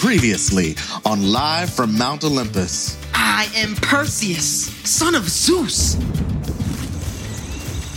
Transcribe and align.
Previously 0.00 0.76
on 1.04 1.32
Live 1.32 1.70
from 1.70 1.98
Mount 1.98 2.22
Olympus. 2.22 2.96
I 3.14 3.50
am 3.56 3.74
Perseus, 3.74 4.70
son 4.88 5.16
of 5.16 5.28
Zeus. 5.28 5.94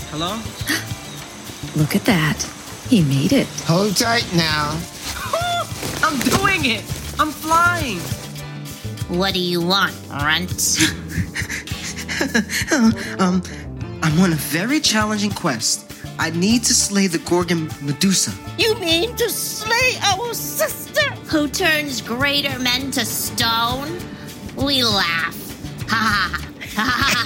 Hello? 0.10 0.34
Look 1.80 1.96
at 1.96 2.04
that. 2.06 2.42
He 2.90 3.04
made 3.04 3.34
it. 3.34 3.46
Hold 3.68 3.96
tight 3.96 4.28
now. 4.36 4.82
I'm 6.04 6.18
doing 6.22 6.66
it. 6.66 6.84
I'm 7.20 7.30
flying. 7.30 8.00
What 9.16 9.36
do 9.36 9.40
you 9.40 9.62
want, 9.62 9.94
runt? 10.10 10.80
um, 13.20 13.44
I'm 14.02 14.20
on 14.20 14.34
a 14.34 14.42
very 14.50 14.80
challenging 14.80 15.32
quest. 15.32 15.94
I 16.18 16.32
need 16.32 16.64
to 16.64 16.74
slay 16.74 17.06
the 17.06 17.20
Gorgon 17.20 17.70
Medusa. 17.80 18.34
You 18.58 18.74
mean 18.80 19.16
to 19.18 19.30
slay 19.30 19.98
our 20.04 20.34
sister? 20.34 20.91
Who 21.32 21.48
turns 21.48 22.02
greater 22.02 22.60
men 22.60 22.92
to 22.92 23.06
stone? 23.06 23.98
We 24.58 24.84
laugh. 24.84 25.88
Ha 25.88 25.96
ha 25.96 26.42
ha. 26.76 27.22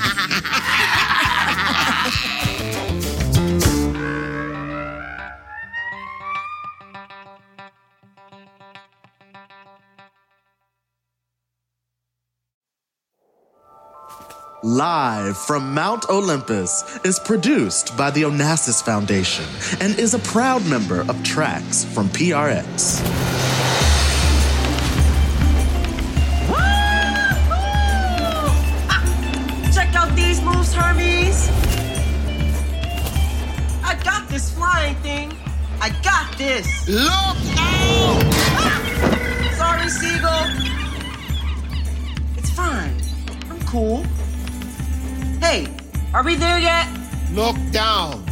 Live 14.61 15.35
from 15.35 15.73
Mount 15.73 16.07
Olympus 16.09 16.99
is 17.03 17.19
produced 17.19 17.97
by 17.97 18.11
the 18.11 18.21
Onassis 18.21 18.83
Foundation 18.83 19.45
and 19.79 19.97
is 19.97 20.13
a 20.13 20.19
proud 20.19 20.63
member 20.67 21.01
of 21.01 21.23
Tracks 21.23 21.83
from 21.85 22.07
PRX. 22.09 23.54
I 35.85 35.89
got 36.01 36.35
this. 36.35 36.89
Look 36.89 37.05
out! 37.05 38.17
Ah! 38.57 38.81
Sorry, 39.55 39.87
Seagull. 39.87 40.47
It's 42.39 42.49
fine. 42.49 42.95
I'm 43.51 43.59
cool. 43.67 44.01
Hey, 45.39 45.67
are 46.11 46.23
we 46.23 46.33
there 46.33 46.57
yet? 46.57 46.87
Look 47.33 47.55
down. 47.69 48.25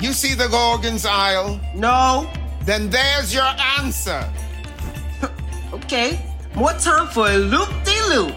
You 0.00 0.12
see 0.12 0.34
the 0.34 0.46
Gorgon's 0.46 1.04
Isle? 1.04 1.58
No. 1.74 2.30
Then 2.66 2.88
there's 2.88 3.34
your 3.34 3.52
answer. 3.80 4.22
Okay. 5.72 6.24
More 6.54 6.74
time 6.74 7.08
for 7.08 7.26
a 7.26 7.36
loop 7.36 7.68
de 7.82 7.98
loop. 8.10 8.34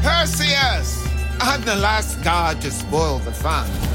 Perseus! 0.00 1.08
I'm 1.40 1.62
the 1.62 1.74
last 1.74 2.22
god 2.22 2.60
to 2.60 2.70
spoil 2.70 3.18
the 3.18 3.32
fun. 3.32 3.91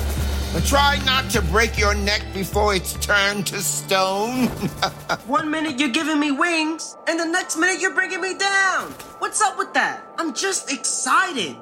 But 0.58 0.66
try 0.66 0.98
not 1.06 1.30
to 1.34 1.42
break 1.44 1.78
your 1.78 1.94
neck 1.94 2.24
before 2.34 2.74
it's 2.74 2.94
turned 2.94 3.46
to 3.46 3.62
stone. 3.62 4.48
One 5.28 5.52
minute 5.52 5.80
you're 5.80 5.90
giving 5.90 6.20
me 6.20 6.32
wings, 6.32 6.98
and 7.06 7.20
the 7.20 7.26
next 7.26 7.58
minute 7.58 7.80
you're 7.80 7.94
bringing 7.94 8.22
me 8.22 8.36
down. 8.36 8.90
What's 9.20 9.40
up 9.40 9.60
with 9.60 9.72
that? 9.76 10.04
I'm 10.18 10.34
just 10.34 10.72
excited. 10.74 11.56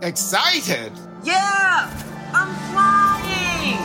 Excited? 0.00 0.92
Yeah, 1.24 1.90
I'm 2.32 2.54
flying. 2.70 3.80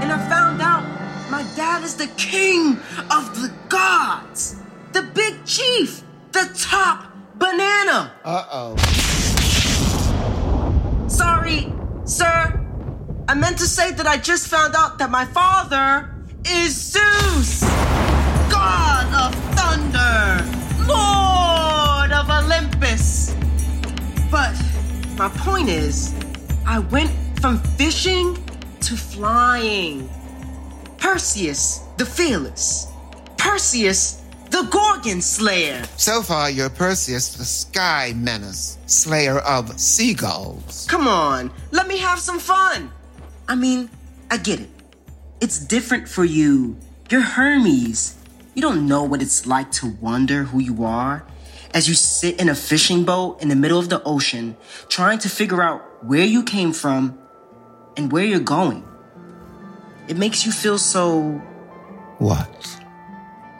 And 0.00 0.12
I 0.12 0.28
found 0.28 0.62
out 0.62 0.84
my 1.32 1.42
dad 1.56 1.82
is 1.82 1.96
the 1.96 2.06
king 2.16 2.78
of 3.10 3.34
the 3.42 3.52
gods, 3.68 4.54
the 4.92 5.02
big 5.02 5.44
chief, 5.46 6.04
the 6.30 6.48
top 6.56 7.10
banana. 7.34 8.12
Uh 8.24 8.44
oh. 8.52 8.76
Sorry, 11.08 11.69
sir. 12.10 12.60
I 13.28 13.34
meant 13.34 13.58
to 13.58 13.66
say 13.66 13.92
that 13.92 14.06
I 14.06 14.16
just 14.16 14.48
found 14.48 14.74
out 14.74 14.98
that 14.98 15.10
my 15.10 15.24
father 15.24 16.10
is 16.44 16.74
Zeus, 16.74 17.60
god 18.50 19.06
of 19.14 19.34
thunder, 19.54 20.44
lord 20.86 22.10
of 22.10 22.28
Olympus. 22.28 23.34
But 24.30 24.56
my 25.16 25.28
point 25.28 25.68
is, 25.68 26.12
I 26.66 26.80
went 26.80 27.12
from 27.40 27.58
fishing 27.78 28.36
to 28.80 28.96
flying. 28.96 30.08
Perseus 30.98 31.80
the 31.96 32.06
Fearless. 32.06 32.88
Perseus 33.36 34.20
the 34.60 34.68
Gorgon 34.68 35.22
Slayer. 35.22 35.82
So 35.96 36.22
far, 36.22 36.50
you're 36.50 36.68
Perseus, 36.68 37.34
the 37.34 37.44
sky 37.44 38.12
menace, 38.14 38.78
slayer 38.86 39.38
of 39.38 39.80
seagulls. 39.80 40.86
Come 40.88 41.08
on, 41.08 41.50
let 41.70 41.86
me 41.86 41.98
have 41.98 42.18
some 42.18 42.38
fun. 42.38 42.90
I 43.48 43.54
mean, 43.54 43.88
I 44.30 44.36
get 44.36 44.60
it. 44.60 44.68
It's 45.40 45.58
different 45.58 46.08
for 46.08 46.24
you. 46.24 46.76
You're 47.08 47.22
Hermes. 47.22 48.16
You 48.54 48.62
don't 48.62 48.86
know 48.86 49.02
what 49.04 49.22
it's 49.22 49.46
like 49.46 49.70
to 49.72 49.88
wonder 50.00 50.44
who 50.44 50.58
you 50.60 50.84
are 50.84 51.24
as 51.72 51.88
you 51.88 51.94
sit 51.94 52.40
in 52.40 52.48
a 52.48 52.54
fishing 52.54 53.04
boat 53.04 53.40
in 53.40 53.48
the 53.48 53.56
middle 53.56 53.78
of 53.78 53.88
the 53.88 54.02
ocean, 54.04 54.56
trying 54.88 55.18
to 55.20 55.28
figure 55.28 55.62
out 55.62 56.04
where 56.04 56.24
you 56.24 56.42
came 56.42 56.72
from 56.72 57.18
and 57.96 58.12
where 58.12 58.24
you're 58.24 58.40
going. 58.40 58.84
It 60.08 60.16
makes 60.16 60.44
you 60.44 60.52
feel 60.52 60.78
so, 60.78 61.40
What? 62.18 62.66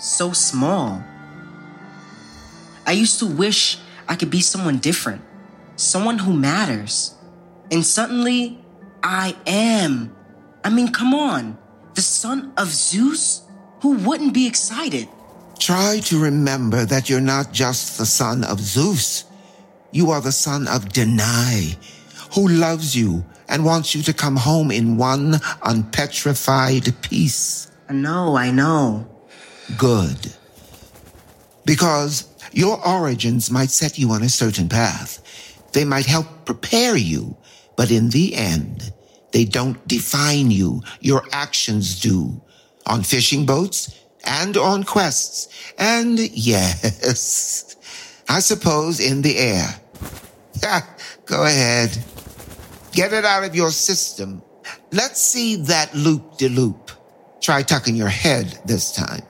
So 0.00 0.32
small. 0.32 1.04
I 2.86 2.92
used 2.92 3.18
to 3.18 3.26
wish 3.26 3.78
I 4.08 4.16
could 4.16 4.30
be 4.30 4.40
someone 4.40 4.78
different, 4.78 5.20
someone 5.76 6.18
who 6.18 6.32
matters. 6.32 7.14
And 7.70 7.84
suddenly, 7.84 8.58
I 9.02 9.36
am. 9.46 10.16
I 10.64 10.70
mean, 10.70 10.90
come 10.90 11.12
on. 11.12 11.58
The 11.94 12.00
son 12.00 12.52
of 12.56 12.68
Zeus? 12.68 13.42
Who 13.82 13.98
wouldn't 13.98 14.32
be 14.32 14.46
excited? 14.46 15.06
Try 15.58 16.00
to 16.04 16.18
remember 16.18 16.86
that 16.86 17.10
you're 17.10 17.20
not 17.20 17.52
just 17.52 17.98
the 17.98 18.06
son 18.06 18.42
of 18.44 18.58
Zeus. 18.58 19.24
You 19.92 20.10
are 20.12 20.22
the 20.22 20.32
son 20.32 20.66
of 20.66 20.88
Danae, 20.92 21.76
who 22.34 22.48
loves 22.48 22.96
you 22.96 23.24
and 23.48 23.66
wants 23.66 23.94
you 23.94 24.02
to 24.04 24.14
come 24.14 24.36
home 24.36 24.70
in 24.70 24.96
one 24.96 25.40
unpetrified 25.62 26.94
piece. 27.02 27.70
I 27.88 27.92
know, 27.92 28.36
I 28.36 28.50
know. 28.50 29.09
Good. 29.78 30.32
Because 31.64 32.28
your 32.52 32.84
origins 32.86 33.50
might 33.50 33.70
set 33.70 33.98
you 33.98 34.10
on 34.10 34.22
a 34.22 34.28
certain 34.28 34.68
path. 34.68 35.22
They 35.72 35.84
might 35.84 36.06
help 36.06 36.26
prepare 36.44 36.96
you, 36.96 37.36
but 37.76 37.90
in 37.90 38.10
the 38.10 38.34
end, 38.34 38.92
they 39.32 39.44
don't 39.44 39.86
define 39.86 40.50
you. 40.50 40.82
Your 41.00 41.22
actions 41.32 42.00
do. 42.00 42.40
On 42.86 43.02
fishing 43.02 43.46
boats 43.46 43.94
and 44.24 44.56
on 44.56 44.84
quests. 44.84 45.48
And 45.78 46.18
yes, 46.18 47.76
I 48.28 48.40
suppose 48.40 49.00
in 49.00 49.22
the 49.22 49.38
air. 49.38 49.66
Go 51.26 51.44
ahead. 51.44 51.96
Get 52.92 53.12
it 53.12 53.24
out 53.24 53.44
of 53.44 53.54
your 53.54 53.70
system. 53.70 54.42
Let's 54.92 55.22
see 55.22 55.56
that 55.56 55.94
loop 55.94 56.38
de 56.38 56.48
loop. 56.48 56.90
Try 57.40 57.62
tucking 57.62 57.94
your 57.94 58.08
head 58.08 58.58
this 58.64 58.92
time. 58.92 59.22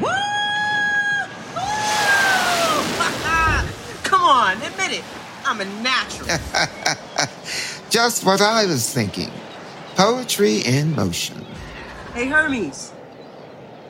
Woo! 0.00 0.08
Come 4.02 4.22
on, 4.22 4.56
admit 4.62 4.85
it. 4.96 5.04
I'm 5.44 5.60
a 5.60 5.64
natural. 5.82 6.26
Just 7.90 8.24
what 8.24 8.40
I 8.40 8.66
was 8.66 8.92
thinking. 8.92 9.30
Poetry 9.94 10.60
in 10.60 10.94
motion. 10.94 11.44
hey, 12.14 12.26
Hermes. 12.28 12.92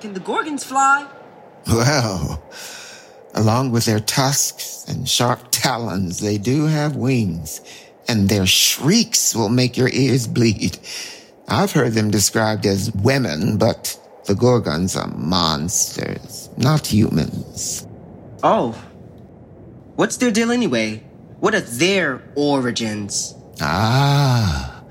Can 0.00 0.12
the 0.12 0.20
Gorgons 0.20 0.64
fly? 0.64 1.08
Well, 1.66 2.42
along 3.34 3.72
with 3.72 3.86
their 3.86 4.00
tusks 4.00 4.84
and 4.86 5.08
sharp 5.08 5.48
talons, 5.50 6.20
they 6.20 6.38
do 6.38 6.66
have 6.66 6.94
wings, 6.94 7.60
and 8.08 8.28
their 8.28 8.46
shrieks 8.46 9.34
will 9.34 9.48
make 9.48 9.76
your 9.76 9.88
ears 9.92 10.26
bleed. 10.26 10.78
I've 11.48 11.72
heard 11.72 11.92
them 11.94 12.10
described 12.10 12.66
as 12.66 12.92
women, 12.92 13.56
but 13.56 13.98
the 14.26 14.34
Gorgons 14.34 14.96
are 14.96 15.08
monsters, 15.08 16.50
not 16.56 16.86
humans. 16.86 17.86
Oh. 18.42 18.74
What's 19.96 20.16
their 20.18 20.30
deal 20.30 20.50
anyway? 20.52 21.02
What 21.40 21.54
are 21.54 21.60
their 21.60 22.22
origins? 22.34 23.34
Ah, 23.60 24.82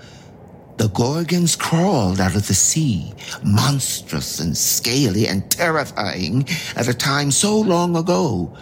the 0.77 0.87
Gorgons 0.89 1.55
crawled 1.57 2.19
out 2.19 2.35
of 2.35 2.47
the 2.47 2.53
sea, 2.53 3.13
monstrous 3.43 4.39
and 4.39 4.57
scaly 4.57 5.27
and 5.27 5.49
terrifying 5.51 6.47
at 6.75 6.87
a 6.87 6.93
time 6.93 7.31
so 7.31 7.59
long 7.59 7.95
ago. 7.95 8.55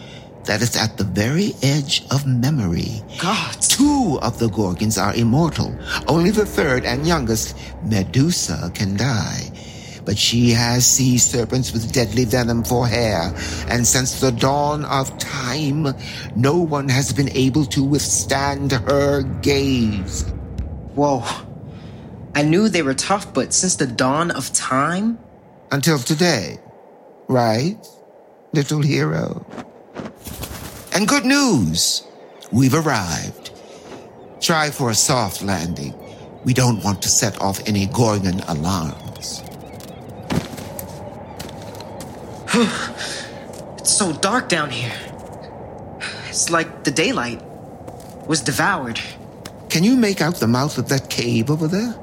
that 0.44 0.62
it's 0.62 0.76
at 0.76 0.98
the 0.98 1.06
very 1.06 1.54
edge 1.64 2.04
of 2.12 2.28
memory. 2.28 3.02
God. 3.18 3.56
Two 3.62 4.20
of 4.22 4.40
the 4.40 4.50
Gorgons 4.50 4.98
are 4.98 5.16
immortal. 5.16 5.72
Only 6.10 6.32
the 6.32 6.46
third 6.46 6.84
and 6.84 7.08
youngest, 7.08 7.56
Medusa, 7.86 8.70
can 8.76 8.98
die. 8.98 9.52
But 10.06 10.18
she 10.18 10.52
has 10.52 10.86
sea 10.86 11.18
serpents 11.18 11.72
with 11.72 11.94
deadly 11.94 12.26
venom 12.26 12.64
for 12.64 12.88
hair, 12.88 13.34
and 13.70 13.88
since 13.88 14.20
the 14.20 14.32
dawn 14.32 14.84
of 14.86 15.18
time, 15.18 15.88
no 16.36 16.58
one 16.58 16.90
has 16.90 17.14
been 17.14 17.30
able 17.30 17.66
to 17.68 17.84
withstand 17.84 18.72
her 18.72 19.22
gaze. 19.42 20.24
Whoa. 20.96 21.24
I 22.36 22.42
knew 22.42 22.68
they 22.68 22.82
were 22.82 22.94
tough, 22.94 23.34
but 23.34 23.54
since 23.54 23.76
the 23.76 23.88
dawn 23.88 24.32
of 24.32 24.52
time? 24.54 25.20
Until 25.72 26.00
today, 26.00 26.60
right, 27.28 27.78
little 28.54 28.82
hero? 28.82 29.46
And 30.94 31.08
good 31.08 31.26
news! 31.26 32.04
We've 32.52 32.76
arrived. 32.76 33.52
Try 34.40 34.70
for 34.70 34.92
a 34.92 34.96
soft 34.96 35.42
landing. 35.42 35.96
We 36.44 36.54
don't 36.54 36.84
want 36.84 37.02
to 37.04 37.10
set 37.10 37.42
off 37.42 37.62
any 37.68 37.88
Gorgon 37.88 38.42
alarms. 38.42 39.03
It's 43.80 43.98
so 43.98 44.14
dark 44.14 44.48
down 44.48 44.70
here. 44.70 44.94
It's 46.30 46.50
like 46.50 46.86
the 46.86 46.92
daylight 46.92 47.42
was 48.28 48.40
devoured. 48.40 49.00
Can 49.70 49.84
you 49.84 49.98
make 49.98 50.22
out 50.22 50.36
the 50.36 50.48
mouth 50.48 50.78
of 50.78 50.88
that 50.88 51.10
cave 51.10 51.52
over 51.52 51.68
there? 51.68 51.94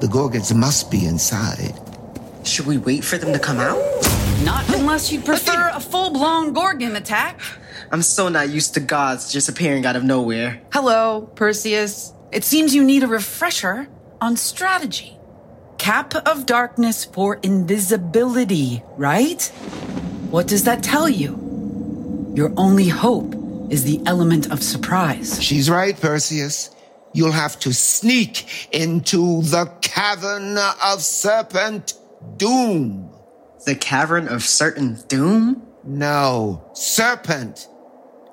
The 0.00 0.08
Gorgons 0.08 0.52
must 0.52 0.90
be 0.90 1.06
inside. 1.06 1.72
Should 2.44 2.66
we 2.66 2.78
wait 2.78 3.04
for 3.04 3.16
them 3.16 3.32
to 3.32 3.38
come 3.38 3.60
out? 3.60 3.78
Not 4.44 4.68
unless 4.74 5.12
you 5.12 5.20
prefer 5.20 5.70
a 5.72 5.80
full 5.80 6.10
blown 6.10 6.52
Gorgon 6.52 6.96
attack. 6.96 7.40
I'm 7.92 8.02
so 8.02 8.28
not 8.28 8.50
used 8.50 8.74
to 8.74 8.80
gods 8.80 9.32
just 9.32 9.48
appearing 9.48 9.86
out 9.86 9.96
of 9.96 10.04
nowhere. 10.04 10.60
Hello, 10.72 11.30
Perseus. 11.34 12.12
It 12.32 12.44
seems 12.44 12.74
you 12.74 12.82
need 12.82 13.04
a 13.04 13.08
refresher 13.08 13.88
on 14.20 14.36
strategy. 14.36 15.19
Cap 15.80 16.14
of 16.14 16.44
darkness 16.44 17.06
for 17.06 17.36
invisibility, 17.36 18.82
right? 18.98 19.42
What 20.30 20.46
does 20.46 20.64
that 20.64 20.82
tell 20.82 21.08
you? 21.08 21.30
Your 22.34 22.52
only 22.58 22.88
hope 22.88 23.34
is 23.70 23.84
the 23.84 23.98
element 24.04 24.52
of 24.52 24.62
surprise. 24.62 25.42
She's 25.42 25.70
right, 25.70 25.98
Perseus. 25.98 26.68
You'll 27.14 27.32
have 27.32 27.58
to 27.60 27.72
sneak 27.72 28.68
into 28.72 29.40
the 29.40 29.72
cavern 29.80 30.58
of 30.58 31.00
serpent 31.00 31.94
doom. 32.36 33.10
The 33.64 33.74
cavern 33.74 34.28
of 34.28 34.42
certain 34.42 34.98
doom? 35.08 35.62
No, 35.82 36.62
serpent, 36.74 37.68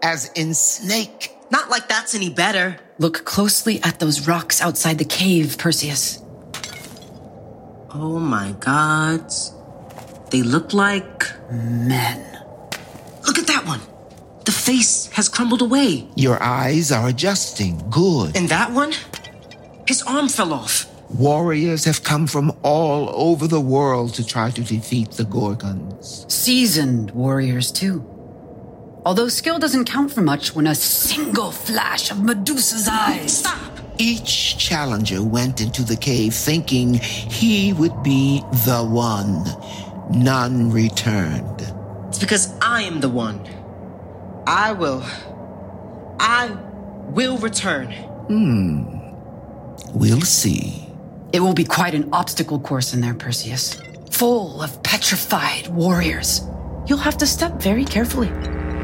as 0.03 0.29
in 0.33 0.53
snake. 0.53 1.31
Not 1.49 1.69
like 1.69 1.88
that's 1.88 2.13
any 2.13 2.29
better. 2.29 2.75
Look 2.99 3.23
closely 3.23 3.81
at 3.83 3.99
those 4.01 4.27
rocks 4.27 4.61
outside 4.61 4.97
the 4.97 5.05
cave, 5.05 5.57
Perseus. 5.57 6.21
Oh 7.94 8.19
my 8.19 8.54
gods. 8.60 9.54
They 10.30 10.42
look 10.42 10.74
like. 10.74 11.24
Men. 11.51 12.19
Look 13.25 13.38
at 13.38 13.48
that 13.48 13.66
one. 13.66 13.80
The 14.45 14.51
face 14.51 15.07
has 15.13 15.30
crumbled 15.30 15.62
away. 15.62 16.07
Your 16.16 16.42
eyes 16.42 16.92
are 16.92 17.07
adjusting. 17.07 17.89
Good. 17.89 18.36
And 18.36 18.50
that 18.50 18.72
one? 18.72 18.94
His 19.88 20.01
arm 20.04 20.28
fell 20.28 20.54
off. 20.54 20.86
Warriors 21.10 21.86
have 21.86 22.04
come 22.04 22.28
from 22.28 22.51
all 22.63 23.10
over 23.10 23.48
the 23.48 23.62
world 23.62 24.13
to 24.16 24.25
try 24.25 24.51
to 24.51 24.62
defeat 24.62 25.12
the 25.12 25.24
Gorgons. 25.24 26.25
Seasoned 26.28 27.12
warriors, 27.12 27.72
too. 27.72 28.06
Although 29.06 29.30
skill 29.30 29.57
doesn't 29.57 29.86
count 29.86 30.12
for 30.12 30.22
much 30.22 30.54
when 30.54 30.68
a 30.68 30.75
single 30.75 31.51
flash 31.51 32.12
of 32.12 32.22
Medusa's 32.22 32.90
eyes. 32.90 33.38
Stop! 33.38 33.76
Each 33.99 34.57
challenger 34.57 35.23
went 35.23 35.59
into 35.59 35.83
the 35.83 35.95
cave 35.95 36.33
thinking 36.33 36.95
he 36.95 37.73
would 37.73 38.03
be 38.03 38.41
the 38.65 38.83
one. 38.83 39.44
None 40.11 40.71
returned. 40.71 41.61
It's 42.07 42.19
because 42.19 42.53
I 42.61 42.83
am 42.83 42.99
the 42.99 43.09
one. 43.09 43.47
I 44.45 44.71
will. 44.71 45.03
I 46.19 46.55
will 47.07 47.38
return. 47.38 47.91
Hmm. 48.27 48.97
We'll 49.94 50.21
see. 50.21 50.88
It 51.33 51.39
will 51.39 51.53
be 51.53 51.65
quite 51.65 51.94
an 51.94 52.09
obstacle 52.13 52.59
course 52.59 52.94
in 52.94 53.01
there, 53.01 53.13
Perseus. 53.13 53.81
Full 54.11 54.61
of 54.61 54.81
petrified 54.83 55.67
warriors. 55.67 56.41
You'll 56.88 56.97
have 56.99 57.17
to 57.17 57.27
step 57.27 57.61
very 57.61 57.83
carefully. 57.83 58.29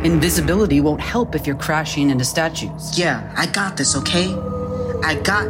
Invisibility 0.04 0.82
won't 0.82 1.00
help 1.00 1.36
if 1.36 1.48
you're 1.48 1.56
crashing 1.56 2.10
into 2.10 2.26
statues. 2.26 3.00
Yeah, 3.00 3.34
I 3.38 3.46
got 3.46 3.78
this, 3.78 3.96
okay? 3.96 4.28
I 5.04 5.16
got. 5.16 5.48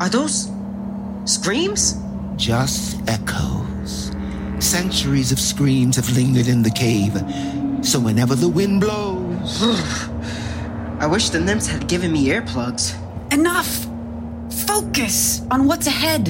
Are 0.00 0.08
those 0.08 0.50
screams? 1.24 1.96
Just 2.36 2.98
echoes. 3.08 4.12
Centuries 4.58 5.32
of 5.32 5.38
screams 5.38 5.96
have 5.96 6.08
lingered 6.10 6.48
in 6.48 6.62
the 6.62 6.70
cave. 6.70 7.12
So 7.84 8.00
whenever 8.00 8.34
the 8.34 8.48
wind 8.48 8.80
blows, 8.80 9.62
I 10.98 11.06
wish 11.06 11.28
the 11.30 11.40
nymphs 11.40 11.66
had 11.66 11.88
given 11.88 12.10
me 12.12 12.26
earplugs. 12.28 12.94
Enough! 13.32 13.86
Focus 14.66 15.42
on 15.50 15.66
what's 15.66 15.86
ahead. 15.86 16.28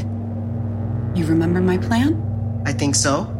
You 1.14 1.24
remember 1.24 1.60
my 1.60 1.78
plan? 1.78 2.62
I 2.66 2.72
think 2.72 2.94
so. 2.94 3.32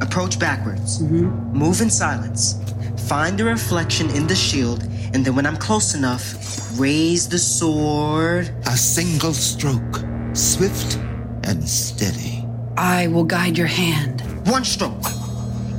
Approach 0.00 0.38
backwards. 0.38 1.00
Mm-hmm. 1.00 1.56
Move 1.56 1.80
in 1.80 1.88
silence. 1.88 2.60
Find 3.08 3.38
the 3.38 3.44
reflection 3.44 4.10
in 4.10 4.26
the 4.26 4.34
shield, 4.34 4.82
and 5.14 5.24
then 5.24 5.34
when 5.34 5.46
I'm 5.46 5.56
close 5.56 5.94
enough, 5.94 6.78
raise 6.78 7.28
the 7.28 7.38
sword. 7.38 8.50
a 8.66 8.76
single 8.76 9.34
stroke, 9.34 10.02
swift 10.32 10.96
and 11.44 11.68
steady. 11.68 12.46
I 12.76 13.08
will 13.08 13.24
guide 13.24 13.58
your 13.58 13.66
hand. 13.66 14.22
One 14.48 14.64
stroke. 14.64 15.04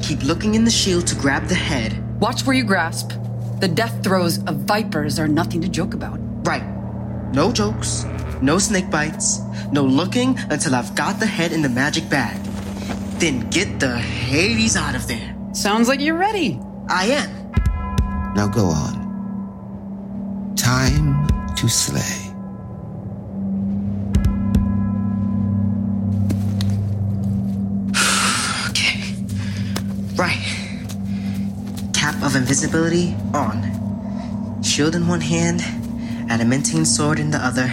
Keep 0.01 0.23
looking 0.23 0.55
in 0.55 0.63
the 0.63 0.71
shield 0.71 1.07
to 1.07 1.15
grab 1.15 1.47
the 1.47 1.55
head. 1.55 1.91
Watch 2.19 2.45
where 2.45 2.55
you 2.55 2.63
grasp. 2.63 3.11
The 3.59 3.67
death 3.67 4.03
throes 4.03 4.37
of 4.45 4.57
vipers 4.67 5.17
are 5.17 5.27
nothing 5.27 5.61
to 5.61 5.67
joke 5.67 5.93
about. 5.93 6.19
Right. 6.45 6.63
No 7.33 7.51
jokes, 7.51 8.05
no 8.41 8.59
snake 8.59 8.91
bites, 8.91 9.39
no 9.71 9.83
looking 9.83 10.37
until 10.49 10.75
I've 10.75 10.93
got 10.95 11.19
the 11.19 11.25
head 11.25 11.51
in 11.51 11.61
the 11.61 11.69
magic 11.69 12.09
bag. 12.09 12.37
Then 13.19 13.49
get 13.49 13.79
the 13.79 13.97
Hades 13.97 14.75
out 14.75 14.95
of 14.95 15.07
there. 15.07 15.35
Sounds 15.53 15.87
like 15.87 15.99
you're 15.99 16.17
ready. 16.17 16.59
I 16.89 17.05
am. 17.05 18.33
Now 18.35 18.47
go 18.47 18.65
on. 18.65 19.02
Time 20.63 21.27
to 21.57 21.67
slay. 21.67 22.31
Okay. 28.69 29.13
Right. 30.15 30.39
Cap 31.93 32.15
of 32.23 32.37
invisibility 32.37 33.13
on. 33.33 34.61
Shield 34.63 34.95
in 34.95 35.05
one 35.05 35.19
hand, 35.19 35.59
adamantine 36.29 36.85
sword 36.85 37.19
in 37.19 37.31
the 37.31 37.39
other. 37.39 37.67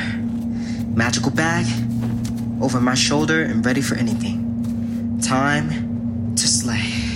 Magical 0.93 1.31
bag 1.31 1.67
over 2.61 2.81
my 2.81 2.97
shoulder 2.97 3.45
and 3.45 3.65
ready 3.65 3.83
for 3.83 3.95
anything. 3.95 5.21
Time 5.23 6.35
to 6.35 6.49
slay. 6.49 7.10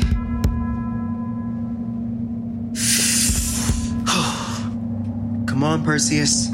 Come 5.64 5.80
on, 5.80 5.83
Perseus. 5.83 6.50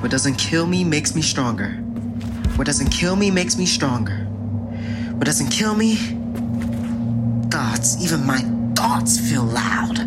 What 0.00 0.10
doesn't 0.10 0.34
kill 0.34 0.66
me 0.66 0.82
makes 0.82 1.14
me 1.14 1.22
stronger. 1.22 1.74
What 2.56 2.66
doesn't 2.66 2.90
kill 2.90 3.14
me 3.14 3.30
makes 3.30 3.56
me 3.56 3.66
stronger. 3.66 4.16
What 5.14 5.26
doesn't 5.26 5.50
kill 5.50 5.76
me 5.76 5.94
Thoughts, 7.52 8.02
even 8.02 8.26
my 8.26 8.38
thoughts 8.74 9.16
feel 9.16 9.44
loud. 9.44 10.00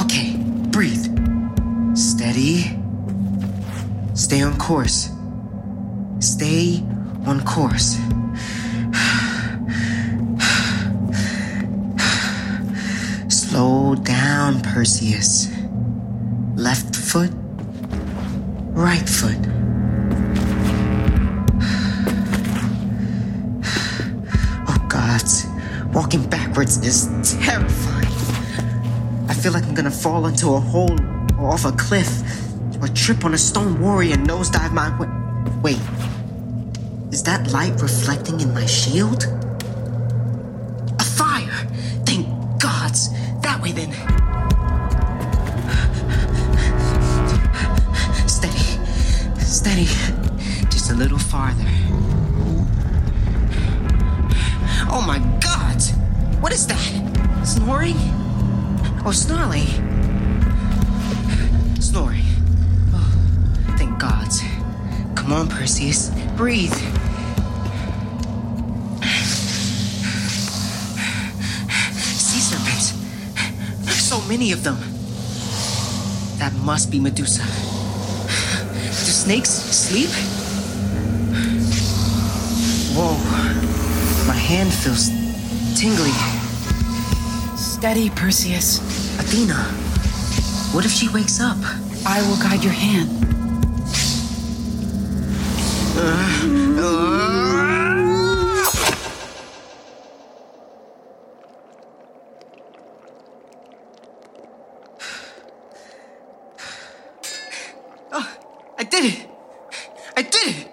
Okay, 0.00 0.36
breathe. 0.68 1.16
Steady. 1.96 2.78
Stay 4.12 4.42
on 4.42 4.58
course. 4.58 5.08
Stay 6.20 6.84
on 7.24 7.42
course. 7.46 7.98
Down, 13.94 14.60
Perseus. 14.60 15.48
Left 16.56 16.94
foot, 16.94 17.30
right 18.72 19.08
foot. 19.08 19.38
Oh 24.70 24.86
gods, 24.88 25.46
walking 25.92 26.28
backwards 26.28 26.78
is 26.86 27.06
terrifying. 27.40 28.06
I 29.28 29.34
feel 29.34 29.52
like 29.52 29.64
I'm 29.64 29.74
gonna 29.74 29.90
fall 29.90 30.26
into 30.26 30.50
a 30.50 30.60
hole 30.60 30.98
or 31.38 31.50
off 31.50 31.64
a 31.64 31.72
cliff, 31.72 32.22
or 32.82 32.88
trip 32.88 33.24
on 33.24 33.32
a 33.34 33.38
stone 33.38 33.80
warrior 33.80 34.14
and 34.14 34.28
nosedive 34.28 34.72
my 34.72 34.90
way. 34.98 35.08
Wait, 35.62 35.80
is 37.12 37.22
that 37.22 37.50
light 37.52 37.80
reflecting 37.80 38.40
in 38.40 38.52
my 38.52 38.66
shield? 38.66 39.24
A 40.98 41.04
fire! 41.04 41.66
Thank 42.04 42.26
way 42.60 43.08
then. 43.72 43.92
Steady. 48.28 48.64
Steady. 49.40 49.86
Just 50.70 50.90
a 50.90 50.94
little 50.94 51.18
farther. 51.18 51.64
Oh 54.90 55.04
my 55.06 55.18
god! 55.40 55.80
What 56.40 56.52
is 56.52 56.66
that? 56.66 57.44
Snoring? 57.44 57.96
Or 59.04 59.08
oh, 59.08 59.12
snarling? 59.12 59.66
Snoring. 61.80 62.24
Oh, 62.94 63.74
thank 63.76 63.98
God. 63.98 64.28
Come 65.14 65.32
on, 65.32 65.48
Perseus. 65.48 66.10
Breathe. 66.36 66.97
Many 74.28 74.52
of 74.52 74.62
them. 74.62 74.76
That 76.38 76.52
must 76.62 76.90
be 76.90 77.00
Medusa. 77.00 77.42
Do 77.42 79.12
snakes 79.24 79.48
sleep? 79.48 80.10
Whoa. 82.94 83.16
My 84.26 84.34
hand 84.34 84.72
feels 84.72 85.08
tingly. 85.80 86.12
Steady, 87.56 88.10
Perseus. 88.10 88.80
Athena, 89.18 89.54
what 90.74 90.84
if 90.84 90.92
she 90.92 91.08
wakes 91.08 91.40
up? 91.40 91.56
I 92.06 92.20
will 92.28 92.36
guide 92.36 92.62
your 92.62 92.72
hand. 92.72 93.08
Oh, 108.10 108.38
I 108.78 108.84
did 109.00 109.14
it! 109.14 109.28
I 110.16 110.22
did 110.22 110.56
it! 110.56 110.68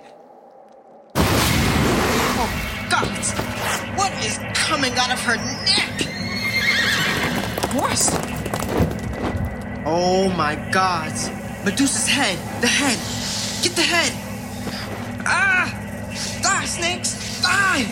Oh, 1.16 2.88
God! 2.90 3.08
What 3.98 4.12
is 4.26 4.40
coming 4.56 4.94
out 4.94 5.12
of 5.12 5.20
her 5.22 5.36
neck? 5.38 6.02
Horse! 7.72 8.10
Oh 9.86 10.34
my 10.36 10.56
God! 10.72 11.14
Medusa's 11.64 12.08
head! 12.08 12.38
The 12.62 12.68
head! 12.68 12.98
Get 13.64 13.76
the 13.76 13.84
head! 13.84 14.12
Ah! 15.28 15.70
Die, 16.42 16.66
snakes! 16.66 17.42
Die! 17.42 17.84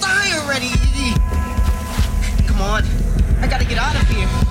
Die 0.00 0.38
already! 0.38 0.70
Come 2.46 2.60
on! 2.60 2.84
I 3.40 3.48
gotta 3.48 3.64
get 3.64 3.78
out 3.78 3.96
of 4.00 4.08
here! 4.08 4.43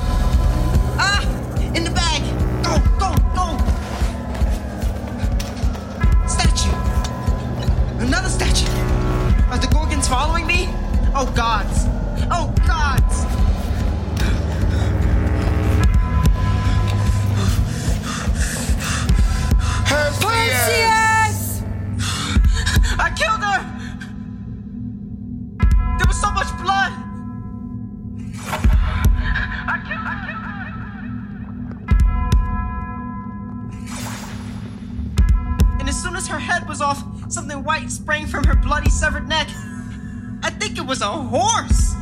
Something 37.54 37.66
white 37.66 37.92
sprang 37.92 38.26
from 38.26 38.44
her 38.46 38.56
bloody 38.56 38.90
severed 38.90 39.28
neck. 39.28 39.48
I 40.42 40.50
think 40.50 40.78
it 40.78 40.86
was 40.86 41.02
a 41.02 41.06
horse! 41.06 41.94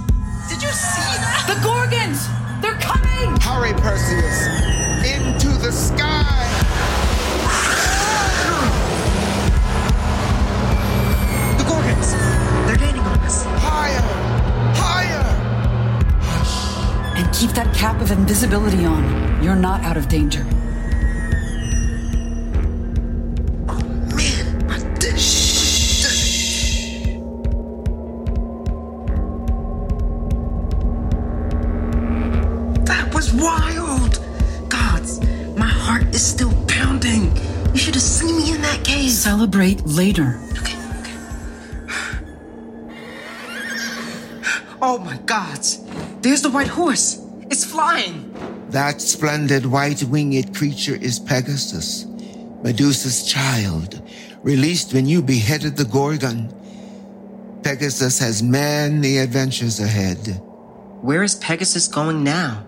Did 0.50 0.62
you 0.62 0.70
see 0.70 1.18
that? 1.20 1.44
The 1.48 1.60
Gorgons! 1.62 2.28
They're 2.62 2.80
coming! 2.80 3.36
Hurry, 3.42 3.74
Perseus! 3.74 4.48
Into 5.04 5.50
the 5.60 5.72
sky! 5.72 6.48
The 11.58 11.64
Gorgons! 11.66 12.12
They're 12.66 12.78
gaining 12.78 13.02
on 13.02 13.20
us. 13.20 13.44
Higher! 13.44 14.02
Higher! 14.76 15.24
And 17.18 17.34
keep 17.34 17.52
that 17.52 17.76
cap 17.76 18.00
of 18.02 18.12
invisibility 18.12 18.86
on. 18.86 19.44
You're 19.44 19.56
not 19.56 19.82
out 19.82 19.98
of 19.98 20.08
danger. 20.08 20.46
Was 33.34 33.42
wild! 33.42 34.70
Gods, 34.70 35.20
my 35.58 35.68
heart 35.68 36.04
is 36.14 36.26
still 36.26 36.54
pounding. 36.68 37.36
You 37.74 37.78
should 37.78 37.96
have 37.96 38.04
seen 38.04 38.38
me 38.38 38.54
in 38.54 38.62
that 38.62 38.84
cave. 38.84 39.12
Celebrate 39.12 39.86
later. 39.86 40.40
Okay, 40.60 40.78
okay. 41.00 41.18
Oh 44.82 44.98
my 45.04 45.18
gods! 45.26 45.84
There's 46.22 46.42
the 46.42 46.50
white 46.50 46.68
horse! 46.68 47.22
It's 47.50 47.66
flying! 47.66 48.34
That 48.70 49.02
splendid 49.02 49.66
white 49.66 50.04
winged 50.04 50.56
creature 50.56 50.96
is 50.96 51.20
Pegasus, 51.20 52.06
Medusa's 52.64 53.26
child, 53.26 54.02
released 54.44 54.94
when 54.94 55.06
you 55.06 55.22
beheaded 55.22 55.76
the 55.76 55.86
Gorgon. 55.86 56.54
Pegasus 57.64 58.20
has 58.20 58.42
many 58.42 59.18
adventures 59.18 59.80
ahead, 59.80 60.42
Where 61.02 61.22
is 61.24 61.36
Pegasus 61.36 61.88
going 61.88 62.24
now? 62.24 62.66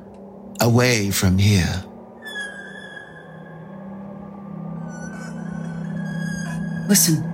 Away 0.61 1.11
from 1.11 1.37
here. 1.37 1.83
Listen. 6.87 7.29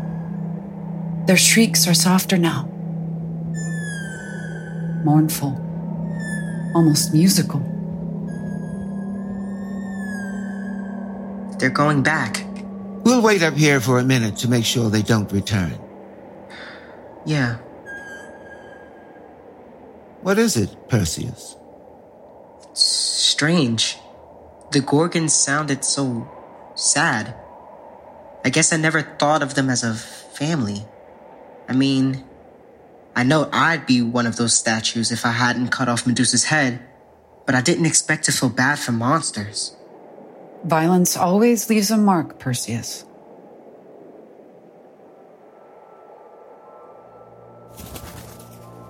Their 1.25 1.37
shrieks 1.37 1.87
are 1.87 1.93
softer 1.93 2.37
now. 2.37 2.63
Mournful. 5.03 5.53
Almost 6.73 7.13
musical. 7.13 7.59
They're 11.59 11.69
going 11.69 12.01
back. 12.03 12.45
We'll 13.03 13.21
wait 13.21 13.43
up 13.43 13.53
here 13.53 13.79
for 13.79 13.99
a 13.99 14.03
minute 14.03 14.37
to 14.37 14.47
make 14.49 14.65
sure 14.65 14.89
they 14.89 15.01
don't 15.01 15.31
return. 15.31 15.77
Yeah. 17.25 17.57
What 20.21 20.39
is 20.39 20.57
it, 20.57 20.75
Perseus? 20.89 21.58
Strange. 23.39 23.97
The 24.71 24.81
Gorgons 24.81 25.33
sounded 25.33 25.85
so 25.85 26.27
sad. 26.75 27.33
I 28.43 28.49
guess 28.49 28.73
I 28.73 28.75
never 28.75 29.01
thought 29.01 29.41
of 29.41 29.55
them 29.55 29.69
as 29.69 29.81
a 29.81 29.93
family. 29.93 30.83
I 31.69 31.71
mean, 31.71 32.25
I 33.15 33.23
know 33.23 33.47
I'd 33.53 33.85
be 33.85 34.01
one 34.01 34.27
of 34.27 34.35
those 34.35 34.57
statues 34.57 35.09
if 35.09 35.25
I 35.25 35.31
hadn't 35.31 35.69
cut 35.69 35.87
off 35.87 36.05
Medusa's 36.05 36.51
head, 36.51 36.83
but 37.45 37.55
I 37.55 37.61
didn't 37.61 37.85
expect 37.85 38.25
to 38.25 38.33
feel 38.33 38.49
bad 38.49 38.77
for 38.77 38.91
monsters. 38.91 39.73
Violence 40.65 41.15
always 41.15 41.69
leaves 41.69 41.91
a 41.91 41.95
mark, 41.95 42.39
Perseus. 42.39 43.05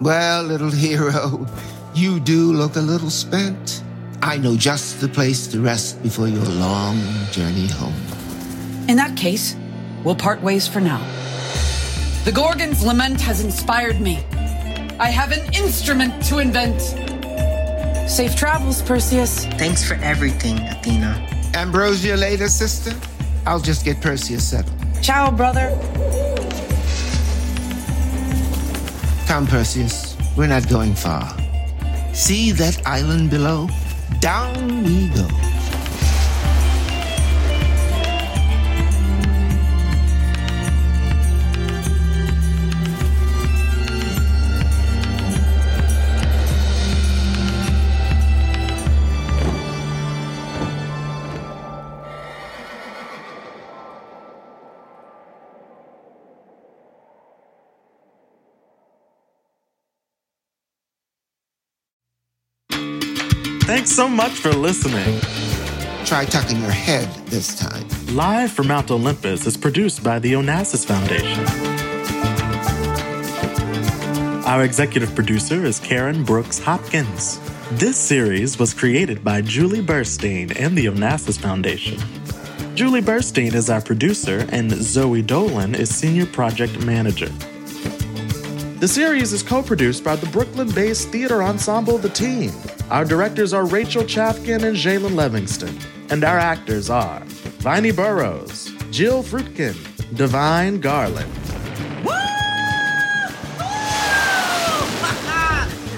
Well, 0.01 0.41
little 0.41 0.71
hero, 0.71 1.45
you 1.93 2.19
do 2.19 2.51
look 2.51 2.77
a 2.77 2.81
little 2.81 3.11
spent. 3.11 3.83
I 4.21 4.37
know 4.37 4.57
just 4.57 4.99
the 4.99 5.07
place 5.07 5.47
to 5.47 5.61
rest 5.61 6.03
before 6.03 6.27
your 6.27 6.45
long 6.45 6.99
journey 7.31 7.67
home. 7.67 7.93
In 8.89 8.97
that 8.97 9.15
case, 9.15 9.55
we'll 10.03 10.15
part 10.15 10.41
ways 10.41 10.67
for 10.67 10.81
now. 10.81 10.99
The 12.25 12.31
Gorgon's 12.33 12.83
lament 12.83 13.21
has 13.21 13.41
inspired 13.41 14.01
me. 14.01 14.17
I 14.99 15.09
have 15.09 15.31
an 15.31 15.53
instrument 15.53 16.21
to 16.25 16.39
invent. 16.39 16.81
Safe 18.09 18.35
travels, 18.35 18.81
Perseus. 18.81 19.45
Thanks 19.57 19.87
for 19.87 19.93
everything, 19.95 20.57
Athena. 20.67 21.25
Ambrosia 21.53 22.17
later, 22.17 22.49
sister? 22.49 22.91
I'll 23.47 23.61
just 23.61 23.85
get 23.85 24.01
Perseus 24.01 24.45
settled. 24.49 24.75
Ciao, 25.01 25.31
brother. 25.31 25.69
Come, 29.27 29.47
Perseus. 29.47 30.17
We're 30.35 30.47
not 30.47 30.67
going 30.67 30.93
far. 30.93 31.37
See 32.13 32.51
that 32.51 32.85
island 32.85 33.29
below? 33.29 33.69
Down 34.17 34.83
we 34.83 35.07
go. 35.09 35.48
Thanks 63.69 63.91
so 63.91 64.09
much 64.09 64.31
for 64.31 64.51
listening. 64.51 65.21
Try 66.03 66.25
tucking 66.25 66.59
your 66.59 66.71
head 66.71 67.07
this 67.27 67.53
time. 67.55 67.87
Live 68.15 68.51
from 68.51 68.67
Mount 68.69 68.89
Olympus 68.89 69.45
is 69.45 69.57
produced 69.57 70.03
by 70.03 70.17
the 70.17 70.33
Onassis 70.33 70.83
Foundation. 70.83 71.45
Our 74.45 74.63
executive 74.63 75.13
producer 75.13 75.65
is 75.65 75.79
Karen 75.79 76.23
Brooks 76.23 76.57
Hopkins. 76.57 77.39
This 77.73 77.95
series 77.95 78.57
was 78.57 78.73
created 78.73 79.23
by 79.23 79.43
Julie 79.43 79.83
Burstein 79.83 80.59
and 80.59 80.75
the 80.75 80.87
Onassis 80.87 81.39
Foundation. 81.39 81.99
Julie 82.75 83.03
Burstein 83.03 83.53
is 83.53 83.69
our 83.69 83.81
producer, 83.81 84.47
and 84.51 84.71
Zoe 84.71 85.21
Dolan 85.21 85.75
is 85.75 85.93
senior 85.93 86.25
project 86.25 86.83
manager. 86.87 87.29
The 88.79 88.87
series 88.87 89.31
is 89.31 89.43
co 89.43 89.61
produced 89.61 90.03
by 90.03 90.15
the 90.15 90.27
Brooklyn 90.29 90.71
based 90.71 91.09
theater 91.09 91.43
ensemble 91.43 91.99
The 91.99 92.09
Team. 92.09 92.51
Our 92.91 93.05
directors 93.05 93.53
are 93.53 93.65
Rachel 93.67 94.01
Chafkin 94.03 94.63
and 94.63 94.75
Jalen 94.75 95.13
Livingston, 95.15 95.77
and 96.09 96.23
our 96.23 96.39
actors 96.39 96.89
are 96.89 97.21
Vinie 97.61 97.95
Burrows, 97.95 98.71
Jill 98.89 99.21
Frutkin, 99.21 99.75
Divine 100.15 100.79
Garland. 100.79 101.31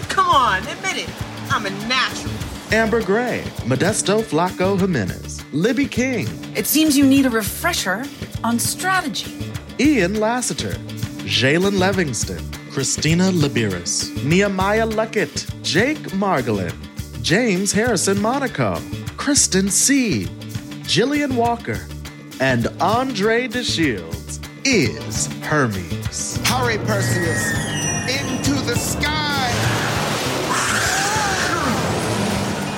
Come 0.09 0.27
on, 0.27 0.61
admit 0.67 0.97
it. 1.07 1.09
I'm 1.49 1.65
a 1.65 1.69
natural. 1.87 2.33
Amber 2.73 3.01
Gray, 3.01 3.43
Modesto 3.63 4.21
Flaco 4.21 4.77
Jimenez, 4.77 5.41
Libby 5.53 5.85
King, 5.85 6.27
It 6.55 6.67
seems 6.67 6.97
you 6.97 7.05
need 7.05 7.25
a 7.25 7.29
refresher 7.29 8.03
on 8.43 8.59
strategy. 8.59 9.33
Ian 9.79 10.19
Lassiter, 10.19 10.73
Jalen 11.23 11.79
Livingston, 11.79 12.43
Christina 12.71 13.25
Libiris, 13.31 14.23
Nehemiah 14.23 14.87
Luckett, 14.87 15.61
Jake 15.61 15.97
Margolin, 16.13 16.73
James 17.21 17.73
Harrison 17.73 18.21
Monaco, 18.21 18.79
Kristen 19.17 19.65
Sieh, 19.65 20.25
Jillian 20.83 21.35
Walker, 21.35 21.81
and 22.39 22.67
Andre 22.79 23.49
DeShields 23.49 24.39
is 24.65 25.27
Hermes. 25.43 26.37
Hurry, 26.47 26.77
Perseus! 26.77 27.51
Into 28.09 28.53
the 28.61 28.75
sky! 28.75 29.51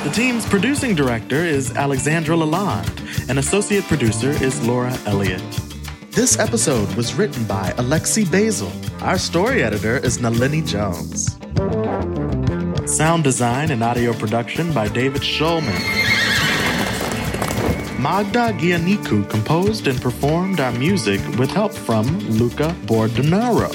The 0.03 0.09
team's 0.09 0.45
producing 0.47 0.95
director 0.95 1.35
is 1.35 1.71
Alexandra 1.77 2.35
Lalonde, 2.35 3.29
and 3.29 3.37
associate 3.37 3.83
producer 3.83 4.31
is 4.43 4.59
Laura 4.67 4.97
Elliott. 5.05 5.62
This 6.13 6.37
episode 6.37 6.93
was 6.93 7.15
written 7.15 7.43
by 7.45 7.71
Alexi 7.71 8.31
Basil. 8.31 8.71
Our 9.01 9.17
story 9.17 9.63
editor 9.63 9.97
is 9.97 10.19
Nalini 10.19 10.61
Jones. 10.61 11.39
Sound 12.85 13.23
design 13.23 13.71
and 13.71 13.83
audio 13.83 14.13
production 14.13 14.71
by 14.73 14.89
David 14.89 15.23
Schulman. 15.23 15.73
Magda 17.99 18.53
Giannikou 18.53 19.27
composed 19.27 19.87
and 19.87 19.99
performed 19.99 20.59
our 20.59 20.71
music 20.73 21.19
with 21.39 21.49
help 21.49 21.73
from 21.73 22.05
Luca 22.29 22.75
Bordenaro. 22.85 23.71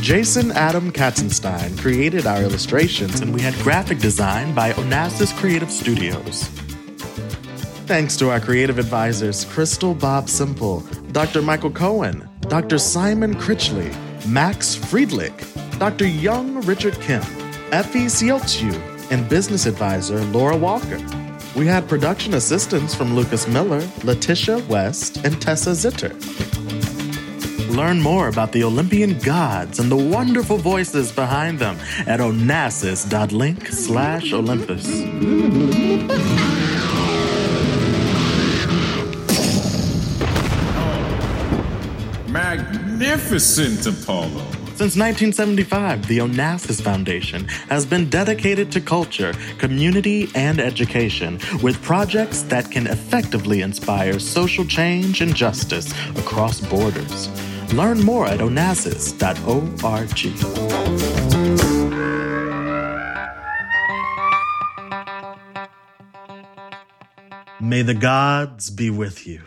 Jason 0.00 0.50
Adam 0.52 0.90
Katzenstein 0.90 1.78
created 1.78 2.26
our 2.26 2.40
illustrations, 2.40 3.20
and 3.20 3.34
we 3.34 3.42
had 3.42 3.52
graphic 3.56 3.98
design 3.98 4.54
by 4.54 4.72
Onassis 4.72 5.36
Creative 5.36 5.70
Studios. 5.70 6.48
Thanks 7.86 8.16
to 8.16 8.30
our 8.30 8.40
creative 8.40 8.80
advisors, 8.80 9.44
Crystal 9.44 9.94
Bobb-Semple, 9.94 10.80
Dr. 11.12 11.40
Michael 11.40 11.70
Cohen, 11.70 12.28
Dr. 12.40 12.78
Simon 12.78 13.36
Critchley, 13.36 13.94
Max 14.26 14.74
Friedlich, 14.74 15.78
Dr. 15.78 16.04
Young 16.04 16.60
Richard 16.62 17.00
Kim, 17.00 17.22
Effie 17.70 18.06
Sieltsu, 18.06 18.74
and 19.12 19.28
business 19.28 19.66
advisor 19.66 20.20
Laura 20.24 20.56
Walker. 20.56 20.98
We 21.54 21.68
had 21.68 21.88
production 21.88 22.34
assistance 22.34 22.92
from 22.92 23.14
Lucas 23.14 23.46
Miller, 23.46 23.88
Letitia 24.02 24.58
West, 24.66 25.18
and 25.18 25.40
Tessa 25.40 25.70
Zitter. 25.70 26.12
Learn 27.76 28.02
more 28.02 28.26
about 28.26 28.50
the 28.50 28.64
Olympian 28.64 29.16
gods 29.20 29.78
and 29.78 29.92
the 29.92 29.96
wonderful 29.96 30.56
voices 30.56 31.12
behind 31.12 31.60
them 31.60 31.78
at 32.08 32.18
onassis.link 32.18 33.68
slash 33.68 34.32
Olympus. 34.32 34.86
Magnificent, 42.98 43.86
Apollo. 43.86 44.40
Since 44.74 44.96
1975, 44.96 46.08
the 46.08 46.16
Onassis 46.16 46.80
Foundation 46.80 47.44
has 47.68 47.84
been 47.84 48.08
dedicated 48.08 48.72
to 48.72 48.80
culture, 48.80 49.34
community, 49.58 50.30
and 50.34 50.58
education 50.58 51.38
with 51.62 51.82
projects 51.82 52.40
that 52.44 52.70
can 52.70 52.86
effectively 52.86 53.60
inspire 53.60 54.18
social 54.18 54.64
change 54.64 55.20
and 55.20 55.36
justice 55.36 55.92
across 56.16 56.58
borders. 56.58 57.28
Learn 57.74 58.02
more 58.02 58.26
at 58.28 58.40
onassis.org. 58.40 59.20
May 67.60 67.82
the 67.82 67.92
gods 67.92 68.70
be 68.70 68.88
with 68.88 69.26
you. 69.26 69.42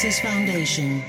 Onassis 0.00 0.20
Foundation. 0.22 1.02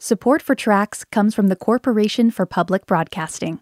Support 0.00 0.42
for 0.42 0.56
Tracks 0.56 1.04
comes 1.04 1.36
from 1.36 1.46
the 1.48 1.56
Corporation 1.56 2.32
for 2.32 2.46
Public 2.46 2.84
Broadcasting. 2.86 3.60